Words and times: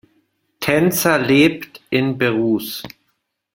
Tänzer 0.59 1.19
lebt 1.19 1.79
in 1.91 2.17
Berus. 2.17 2.81